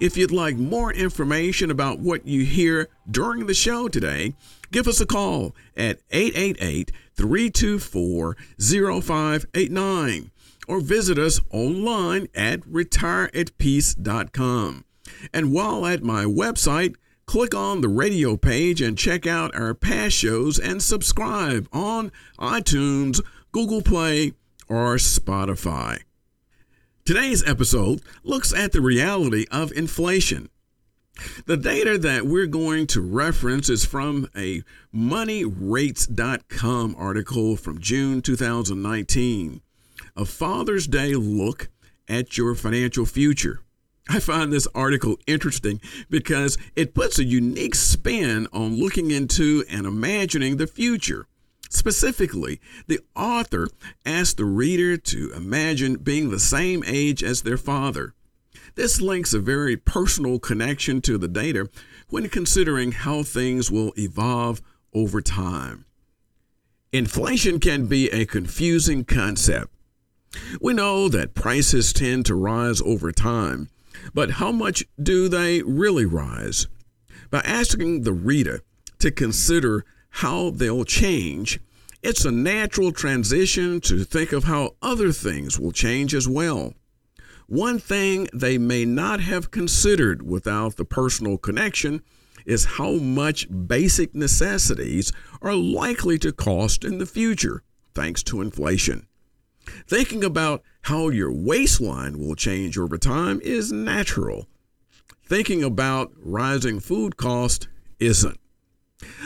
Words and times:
If 0.00 0.16
you'd 0.16 0.30
like 0.30 0.56
more 0.56 0.90
information 0.92 1.70
about 1.70 1.98
what 1.98 2.26
you 2.26 2.44
hear 2.44 2.88
during 3.10 3.46
the 3.46 3.54
show 3.54 3.88
today, 3.88 4.34
give 4.70 4.88
us 4.88 5.00
a 5.00 5.06
call 5.06 5.54
at 5.76 6.00
888 6.10 6.92
324 7.14 8.36
0589 8.58 10.30
or 10.68 10.80
visit 10.80 11.18
us 11.18 11.40
online 11.50 12.28
at 12.34 12.60
retireatpeace.com. 12.62 14.84
And 15.32 15.52
while 15.52 15.86
at 15.86 16.02
my 16.02 16.24
website, 16.24 16.96
click 17.26 17.54
on 17.54 17.80
the 17.80 17.88
radio 17.88 18.36
page 18.36 18.80
and 18.80 18.98
check 18.98 19.24
out 19.26 19.54
our 19.54 19.74
past 19.74 20.16
shows 20.16 20.58
and 20.58 20.82
subscribe 20.82 21.68
on 21.72 22.10
iTunes, 22.38 23.20
Google 23.52 23.82
Play, 23.82 24.32
or 24.68 24.96
Spotify. 24.96 26.05
Today's 27.06 27.48
episode 27.48 28.02
looks 28.24 28.52
at 28.52 28.72
the 28.72 28.80
reality 28.80 29.46
of 29.52 29.70
inflation. 29.70 30.48
The 31.44 31.56
data 31.56 31.98
that 31.98 32.26
we're 32.26 32.48
going 32.48 32.88
to 32.88 33.00
reference 33.00 33.68
is 33.68 33.84
from 33.84 34.28
a 34.36 34.64
moneyrates.com 34.92 36.96
article 36.98 37.56
from 37.56 37.78
June 37.78 38.22
2019, 38.22 39.60
a 40.16 40.24
Father's 40.24 40.88
Day 40.88 41.14
look 41.14 41.68
at 42.08 42.36
your 42.36 42.56
financial 42.56 43.06
future. 43.06 43.60
I 44.08 44.18
find 44.18 44.52
this 44.52 44.66
article 44.74 45.16
interesting 45.28 45.80
because 46.10 46.58
it 46.74 46.92
puts 46.92 47.20
a 47.20 47.24
unique 47.24 47.76
spin 47.76 48.48
on 48.52 48.80
looking 48.80 49.12
into 49.12 49.64
and 49.70 49.86
imagining 49.86 50.56
the 50.56 50.66
future. 50.66 51.28
Specifically, 51.68 52.60
the 52.86 53.00
author 53.14 53.68
asked 54.04 54.36
the 54.36 54.44
reader 54.44 54.96
to 54.96 55.32
imagine 55.34 55.96
being 55.96 56.30
the 56.30 56.38
same 56.38 56.82
age 56.86 57.22
as 57.22 57.42
their 57.42 57.58
father. 57.58 58.14
This 58.74 59.00
links 59.00 59.32
a 59.32 59.38
very 59.38 59.76
personal 59.76 60.38
connection 60.38 61.00
to 61.02 61.18
the 61.18 61.28
data 61.28 61.68
when 62.08 62.28
considering 62.28 62.92
how 62.92 63.22
things 63.22 63.70
will 63.70 63.92
evolve 63.96 64.60
over 64.92 65.20
time. 65.20 65.86
Inflation 66.92 67.58
can 67.58 67.86
be 67.86 68.08
a 68.10 68.26
confusing 68.26 69.04
concept. 69.04 69.72
We 70.60 70.74
know 70.74 71.08
that 71.08 71.34
prices 71.34 71.92
tend 71.92 72.26
to 72.26 72.34
rise 72.34 72.80
over 72.82 73.12
time, 73.12 73.70
but 74.14 74.32
how 74.32 74.52
much 74.52 74.84
do 75.02 75.28
they 75.28 75.62
really 75.62 76.04
rise? 76.04 76.66
By 77.30 77.40
asking 77.40 78.02
the 78.02 78.12
reader 78.12 78.62
to 78.98 79.10
consider 79.10 79.84
how 80.16 80.48
they'll 80.48 80.84
change, 80.86 81.60
it's 82.02 82.24
a 82.24 82.30
natural 82.30 82.90
transition 82.90 83.78
to 83.82 84.02
think 84.02 84.32
of 84.32 84.44
how 84.44 84.70
other 84.80 85.12
things 85.12 85.60
will 85.60 85.72
change 85.72 86.14
as 86.14 86.26
well. 86.26 86.72
One 87.48 87.78
thing 87.78 88.26
they 88.32 88.56
may 88.56 88.86
not 88.86 89.20
have 89.20 89.50
considered 89.50 90.22
without 90.22 90.76
the 90.76 90.86
personal 90.86 91.36
connection 91.36 92.00
is 92.46 92.64
how 92.64 92.92
much 92.92 93.46
basic 93.66 94.14
necessities 94.14 95.12
are 95.42 95.54
likely 95.54 96.18
to 96.20 96.32
cost 96.32 96.82
in 96.82 96.96
the 96.96 97.04
future 97.04 97.62
thanks 97.94 98.22
to 98.22 98.40
inflation. 98.40 99.06
Thinking 99.86 100.24
about 100.24 100.62
how 100.82 101.10
your 101.10 101.30
waistline 101.30 102.18
will 102.18 102.36
change 102.36 102.78
over 102.78 102.96
time 102.96 103.38
is 103.42 103.70
natural. 103.70 104.46
Thinking 105.26 105.62
about 105.62 106.10
rising 106.16 106.80
food 106.80 107.18
cost 107.18 107.68
isn't. 107.98 108.40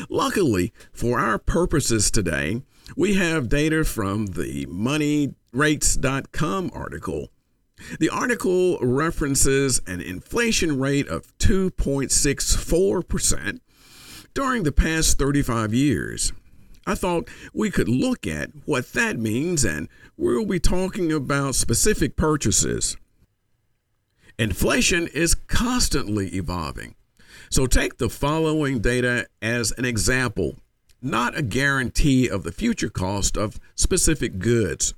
Luckily, 0.09 0.73
for 0.93 1.19
our 1.19 1.39
purposes 1.39 2.11
today, 2.11 2.63
we 2.97 3.15
have 3.15 3.49
data 3.49 3.85
from 3.85 4.27
the 4.27 4.67
moneyrates.com 4.67 6.71
article. 6.75 7.29
The 7.99 8.11
article 8.11 8.79
references 8.81 9.81
an 9.87 10.01
inflation 10.01 10.79
rate 10.79 11.09
of 11.09 11.37
2.64% 11.39 13.61
during 14.35 14.65
the 14.65 14.73
past 14.73 15.19
35 15.19 15.73
years. 15.73 16.33
I 16.87 16.95
thought 16.95 17.29
we 17.53 17.71
could 17.71 17.89
look 17.89 18.27
at 18.27 18.51
what 18.65 18.93
that 18.93 19.19
means, 19.19 19.65
and 19.65 19.89
we'll 20.17 20.47
be 20.47 20.61
talking 20.61 21.13
about 21.13 21.55
specific 21.55 22.17
purchases. 22.17 22.97
Inflation 24.39 25.07
is 25.09 25.35
constantly 25.35 26.29
evolving. 26.29 26.95
So 27.51 27.67
take 27.67 27.99
the 27.99 28.09
following 28.09 28.81
data 28.81 29.27
as 29.43 29.73
an 29.73 29.85
example, 29.85 30.57
not 31.03 31.37
a 31.37 31.43
guarantee 31.43 32.29
of 32.29 32.43
the 32.43 32.53
future 32.53 32.91
cost 32.91 33.37
of 33.37 33.61
specific 33.75 34.39
goods. 34.39 34.95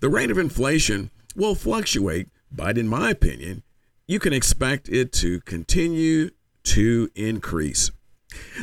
The 0.00 0.08
rate 0.08 0.30
of 0.30 0.38
inflation 0.38 1.10
will 1.34 1.54
fluctuate, 1.54 2.28
but 2.50 2.78
in 2.78 2.88
my 2.88 3.10
opinion, 3.10 3.62
you 4.06 4.18
can 4.18 4.32
expect 4.32 4.88
it 4.88 5.12
to 5.14 5.40
continue 5.40 6.30
to 6.64 7.10
increase. 7.14 7.90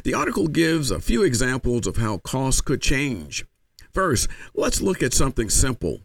The 0.04 0.14
article 0.14 0.48
gives 0.48 0.92
a 0.92 1.00
few 1.00 1.24
examples 1.24 1.88
of 1.88 1.98
how 1.98 2.18
costs 2.18 2.62
could 2.62 2.82
change. 2.82 3.46
First, 3.92 4.28
let's 4.54 4.82
look 4.82 5.04
at 5.04 5.14
something 5.14 5.50
simple 5.50 6.02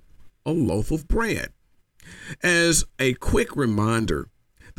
a 0.47 0.53
loaf 0.53 0.91
of 0.91 1.06
bread. 1.09 1.53
As 2.43 2.84
a 2.98 3.15
quick 3.15 3.54
reminder, 3.54 4.28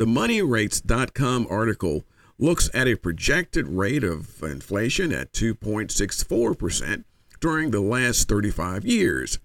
the 0.00 0.06
moneyrates.com 0.06 1.46
article 1.50 2.06
looks 2.38 2.70
at 2.72 2.88
a 2.88 2.96
projected 2.96 3.68
rate 3.68 4.02
of 4.02 4.42
inflation 4.42 5.12
at 5.12 5.30
2.64% 5.34 7.04
during 7.38 7.70
the 7.70 7.82
last 7.82 8.26
35 8.26 8.86
years. 8.86 9.38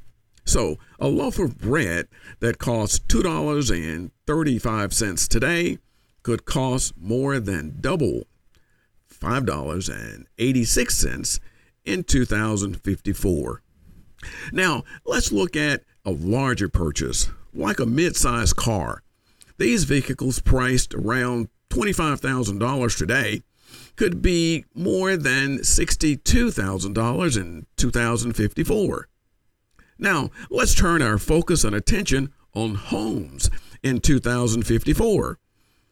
So, 0.45 0.77
a 0.97 1.09
loaf 1.09 1.39
of 1.39 1.57
bread 1.57 2.07
that 2.39 2.57
costs 2.57 2.99
$2.35 2.99 5.27
today 5.27 5.79
could 6.23 6.45
cost 6.45 6.93
more 6.95 7.41
than 7.41 7.75
double 7.81 8.25
$5.86 9.13 11.39
in 11.83 12.03
2054. 12.05 13.61
Now, 14.53 14.85
let's 15.05 15.33
look 15.33 15.57
at 15.57 15.83
a 16.05 16.11
larger 16.11 16.69
purchase, 16.69 17.29
like 17.53 17.81
a 17.81 17.85
mid 17.85 18.15
sized 18.15 18.55
car. 18.55 19.01
These 19.57 19.85
vehicles 19.85 20.41
priced 20.41 20.93
around 20.93 21.47
$25,000 21.69 22.97
today 22.97 23.41
could 23.95 24.21
be 24.21 24.65
more 24.73 25.15
than 25.15 25.59
$62,000 25.59 27.37
in 27.37 27.65
2054. 27.77 29.07
Now, 29.97 30.29
let's 30.49 30.75
turn 30.75 31.01
our 31.01 31.17
focus 31.17 31.63
and 31.63 31.73
attention 31.73 32.33
on 32.53 32.75
homes 32.75 33.49
in 33.81 34.01
2054. 34.01 35.39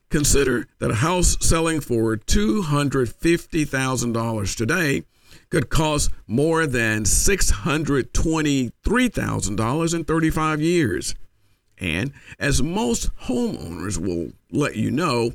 Consider 0.10 0.68
that 0.80 0.92
a 0.92 0.96
house 0.96 1.38
selling 1.40 1.80
for 1.80 2.18
$250,000 2.18 4.56
today 4.56 5.06
could 5.50 5.70
cost 5.70 6.12
more 6.28 6.68
than 6.68 7.04
$623,000 7.04 9.96
in 9.96 10.04
35 10.04 10.62
years. 10.62 11.16
And 11.80 12.14
as 12.40 12.62
most 12.62 13.10
homeowners 13.24 13.98
will 13.98 14.34
let 14.52 14.76
you 14.76 14.92
know, 14.92 15.34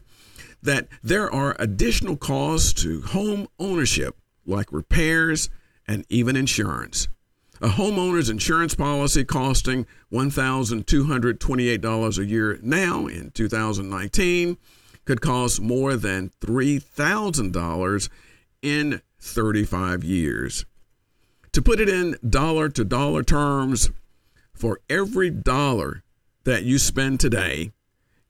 that 0.63 0.89
there 1.03 1.31
are 1.31 1.55
additional 1.59 2.17
costs 2.17 2.73
to 2.83 3.03
home 3.03 3.49
ownership, 3.59 4.17
like 4.45 4.73
repairs 4.73 5.51
and 5.87 6.05
even 6.09 6.35
insurance. 6.37 7.09
A 7.61 7.69
homeowner's 7.69 8.31
insurance 8.31 8.75
policy 8.75 9.25
costing 9.25 9.87
$1,228 10.13 12.19
a 12.19 12.25
year 12.25 12.59
now 12.63 13.07
in 13.07 13.31
2019 13.33 14.57
could 15.05 15.21
cost 15.21 15.61
more 15.61 15.97
than 15.97 16.31
$3,000 16.41 18.09
in 18.63 19.03
35 19.19 20.05
years. 20.05 20.65
To 21.53 21.63
put 21.63 21.81
it 21.81 21.89
in 21.89 22.17
dollar 22.29 22.69
to 22.69 22.85
dollar 22.85 23.25
terms, 23.25 23.91
for 24.55 24.79
every 24.89 25.31
dollar 25.31 26.05
that 26.49 26.65
you 26.65 26.79
spend 26.79 27.21
today, 27.21 27.71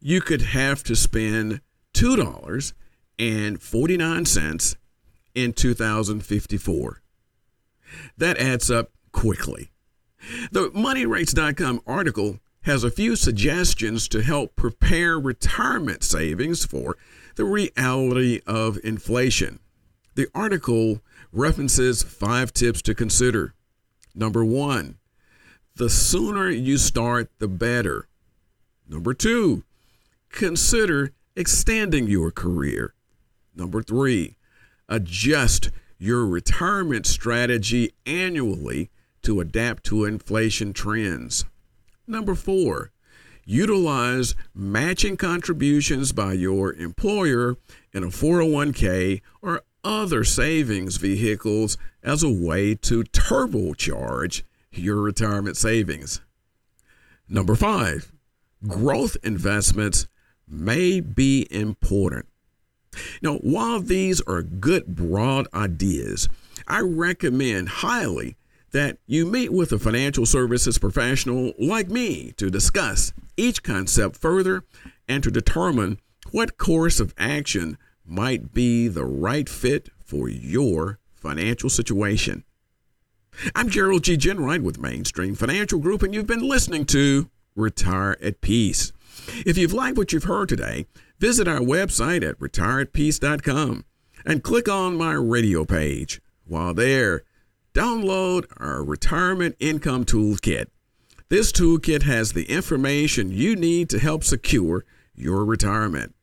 you 0.01 0.21
could 0.21 0.43
have 0.43 0.83
to 0.83 0.97
spend 0.97 1.61
$2.49 1.95 4.77
in 5.37 5.53
2054. 5.53 7.03
That 8.17 8.39
adds 8.39 8.73
up 8.73 8.91
quickly. 9.13 9.71
The 10.51 10.69
MoneyRates.com 10.71 11.83
article 11.87 12.41
has 12.63 12.83
a 12.83 12.91
few 12.91 13.15
suggestions 13.15 14.09
to 14.09 14.21
help 14.21 14.57
prepare 14.57 15.21
retirement 15.21 16.03
savings 16.03 16.65
for 16.65 16.97
the 17.37 17.45
reality 17.45 18.41
of 18.49 18.81
inflation. 18.83 19.61
The 20.17 20.27
article 20.35 21.03
references 21.31 22.03
five 22.03 22.53
tips 22.53 22.83
to 22.83 22.97
consider. 22.97 23.55
Number 24.13 24.45
one, 24.45 24.99
the 25.79 25.89
sooner 25.89 26.51
you 26.51 26.77
start, 26.77 27.31
the 27.39 27.47
better. 27.47 28.09
Number 28.89 29.15
two, 29.15 29.63
consider 30.29 31.13
extending 31.37 32.09
your 32.09 32.33
career. 32.33 32.95
Number 33.55 33.83
three, 33.83 34.37
adjust 34.89 35.71
your 35.97 36.27
retirement 36.27 37.07
strategy 37.07 37.93
annually 38.07 38.91
to 39.23 39.41
adapt 39.41 39.85
to 39.85 40.05
inflation 40.05 40.73
trends. 40.73 41.45
Number 42.09 42.35
four, 42.35 42.91
utilize 43.45 44.35
matching 44.53 45.17
contributions 45.17 46.11
by 46.11 46.33
your 46.33 46.73
employer 46.73 47.57
in 47.93 48.03
a 48.03 48.09
401k 48.09 49.21
or 49.41 49.63
other 49.85 50.25
savings 50.25 50.97
vehicles 50.97 51.79
as 52.03 52.25
a 52.25 52.33
way 52.33 52.75
to 52.75 53.05
turbocharge 53.05 54.43
your 54.73 55.01
retirement 55.01 55.57
savings. 55.57 56.21
Number 57.29 57.55
five, 57.55 58.13
growth 58.67 59.17
investments 59.23 60.09
may 60.47 61.01
be 61.01 61.47
important. 61.51 62.27
Now, 63.23 63.35
while 63.37 63.81
these 63.81 64.21
are 64.23 64.43
good 64.43 64.87
broad 64.87 65.47
ideas, 65.53 66.29
I 66.67 66.81
recommend 66.81 67.69
highly 67.69 68.37
that 68.73 68.99
you 69.07 69.27
meet 69.27 69.53
with 69.53 69.73
a 69.73 69.79
financial 69.79 70.27
services 70.27 70.79
professional 70.79 71.53
like 71.59 71.89
me 71.89 72.33
to 72.37 72.51
discuss 72.51 73.13
each 73.37 73.63
concept 73.63 74.17
further 74.17 74.65
and 75.09 75.23
to 75.23 75.31
determine 75.31 75.99
what 76.33 76.59
course 76.59 77.01
of 77.01 77.15
action 77.17 77.79
might 78.05 78.53
be 78.53 78.89
the 78.89 79.05
right 79.05 79.49
fit 79.49 79.89
for 80.05 80.29
your 80.29 80.99
financial 81.15 81.71
situation. 81.71 82.45
I'm 83.55 83.69
Gerald 83.69 84.05
G. 84.05 84.17
Ginwright 84.17 84.63
with 84.63 84.81
Mainstream 84.81 85.35
Financial 85.35 85.79
Group, 85.79 86.03
and 86.03 86.13
you've 86.13 86.27
been 86.27 86.49
listening 86.49 86.85
to 86.87 87.31
Retire 87.55 88.17
at 88.21 88.41
Peace. 88.41 88.93
If 89.47 89.57
you've 89.57 89.73
liked 89.73 89.97
what 89.97 90.13
you've 90.13 90.25
heard 90.25 90.49
today, 90.49 90.87
visit 91.19 91.47
our 91.47 91.61
website 91.61 92.29
at 92.29 92.39
retireatpeace.com 92.41 93.85
and 94.27 94.43
click 94.43 94.69
on 94.69 94.97
my 94.97 95.13
radio 95.13 95.65
page. 95.65 96.21
While 96.47 96.75
there, 96.75 97.23
download 97.75 98.47
our 98.57 98.83
Retirement 98.83 99.55
Income 99.61 100.07
Toolkit. 100.07 100.67
This 101.29 101.53
toolkit 101.53 102.03
has 102.03 102.33
the 102.33 102.51
information 102.51 103.31
you 103.31 103.55
need 103.55 103.89
to 103.91 104.01
help 104.01 104.25
secure 104.25 104.85
your 105.15 105.45
retirement. 105.45 106.15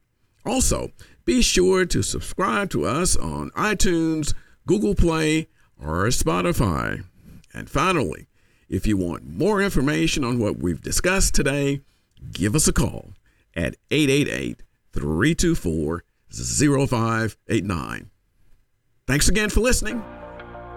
Also, 0.45 0.91
be 1.23 1.41
sure 1.41 1.85
to 1.85 2.01
subscribe 2.01 2.69
to 2.71 2.85
us 2.85 3.15
on 3.15 3.51
iTunes, 3.51 4.33
Google 4.67 4.95
Play, 4.95 5.47
or 5.79 6.05
Spotify. 6.07 7.03
And 7.53 7.69
finally, 7.69 8.27
if 8.69 8.87
you 8.87 8.97
want 8.97 9.27
more 9.27 9.61
information 9.61 10.23
on 10.23 10.39
what 10.39 10.57
we've 10.57 10.81
discussed 10.81 11.35
today, 11.35 11.81
give 12.31 12.55
us 12.55 12.67
a 12.67 12.73
call 12.73 13.13
at 13.55 13.75
888 13.91 14.63
324 14.93 16.03
0589. 16.31 18.09
Thanks 19.07 19.29
again 19.29 19.49
for 19.49 19.59
listening. 19.61 20.03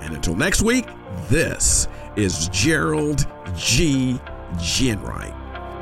And 0.00 0.15
until 0.15 0.37
next 0.37 0.62
week, 0.62 0.87
this 1.29 1.89
is 2.17 2.49
Gerald 2.49 3.27
G. 3.56 4.21
Ginwright. 4.56 5.35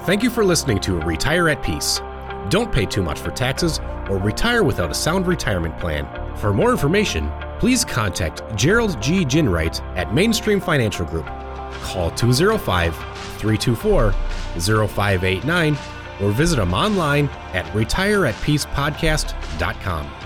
Thank 0.07 0.23
you 0.23 0.31
for 0.31 0.45
listening 0.45 0.79
to 0.81 1.01
Retire 1.01 1.49
at 1.49 1.63
Peace. 1.63 2.01
Don't 2.49 2.73
pay 2.73 2.87
too 2.87 3.03
much 3.03 3.19
for 3.19 3.31
taxes 3.33 3.81
or 4.09 4.19
retire 4.19 4.63
without 4.63 4.91
a 4.91 4.95
sound 4.95 5.27
retirement 5.27 5.79
plan. 5.79 6.07
For 6.37 6.53
more 6.53 6.71
information, 6.71 7.31
please 7.59 7.85
contact 7.85 8.43
Gerald 8.57 9.03
G. 9.03 9.25
Ginwright 9.25 9.81
at 9.97 10.15
Mainstream 10.15 10.61
Financial 10.61 11.05
Group. 11.07 11.27
Call 11.83 12.13
205 12.13 12.95
324 13.39 14.13
0589 14.13 15.77
or 16.21 16.31
visit 16.31 16.57
them 16.57 16.75
online 16.75 17.29
at 17.53 17.65
retireatpeacepodcast.com. 17.67 20.26